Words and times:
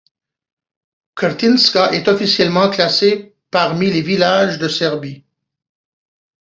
Krtinska 1.13 1.91
est 1.93 2.07
officiellement 2.07 2.71
classée 2.71 3.35
parmi 3.51 3.91
les 3.91 4.01
villages 4.01 4.57
de 4.57 4.67
Serbie. 4.67 5.23